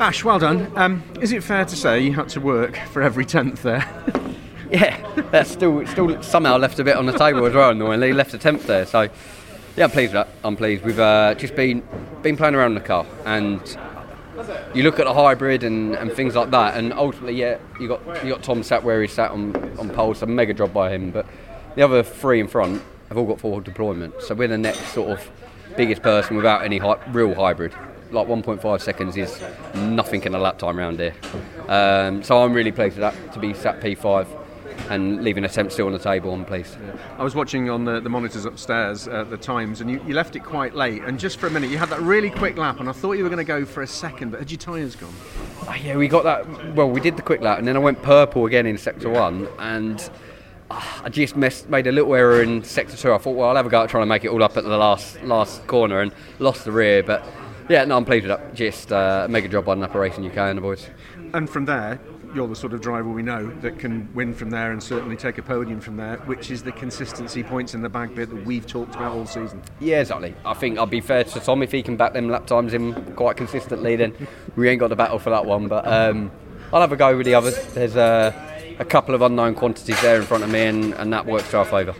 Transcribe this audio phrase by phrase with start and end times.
[0.00, 0.70] Ash, well done.
[0.76, 3.84] Um, is it fair to say you had to work for every tenth there?
[4.70, 7.70] yeah, that's still still somehow left a bit on the table as well.
[7.70, 8.86] Annoyingly, left a tenth there.
[8.86, 9.08] So
[9.76, 10.28] yeah, I'm pleased with that.
[10.44, 10.84] I'm pleased.
[10.84, 11.82] We've uh, just been
[12.22, 13.60] been playing around the car, and
[14.72, 18.24] you look at the hybrid and, and things like that, and ultimately, yeah, you got
[18.24, 21.10] you got Tom sat where he sat on on pole, so mega job by him.
[21.10, 21.26] But
[21.74, 25.10] the other three in front have all got forward deployment, so we're the next sort
[25.10, 25.28] of
[25.76, 27.74] biggest person without any hy- real hybrid.
[28.10, 29.40] Like 1.5 seconds is
[29.74, 31.14] nothing in a lap time round here.
[31.68, 34.26] Um, so I'm really pleased with that to be sat P5
[34.88, 36.32] and leaving a temp still on the table.
[36.32, 36.76] I'm pleased.
[37.18, 40.36] I was watching on the, the monitors upstairs at the times, and you, you left
[40.36, 41.02] it quite late.
[41.02, 43.24] And just for a minute, you had that really quick lap, and I thought you
[43.24, 45.12] were going to go for a second, but had your tyres gone?
[45.66, 46.74] Oh, yeah, we got that.
[46.74, 49.48] Well, we did the quick lap, and then I went purple again in sector one,
[49.58, 50.10] and
[50.70, 53.12] uh, I just messed, made a little error in sector two.
[53.12, 54.64] I thought, well, I'll have a go at trying to make it all up at
[54.64, 57.26] the last last corner, and lost the rear, but.
[57.68, 58.54] Yeah, no, I'm pleased with that.
[58.54, 60.88] Just uh, make a job on NAPA Racing UK and the boys.
[61.34, 62.00] And from there,
[62.34, 65.38] you're the sort of driver we know that can win from there and certainly take
[65.38, 68.66] a podium from there, which is the consistency points in the bag bit that we've
[68.66, 69.62] talked about all season.
[69.80, 70.34] Yeah, exactly.
[70.44, 72.94] I think I'll be fair to Tom if he can back them lap times in
[73.14, 73.96] quite consistently.
[73.96, 74.14] Then
[74.56, 76.30] we ain't got the battle for that one, but um,
[76.72, 77.56] I'll have a go with the others.
[77.74, 78.32] There's uh,
[78.78, 81.58] a couple of unknown quantities there in front of me, and, and that works to
[81.58, 81.94] our favour.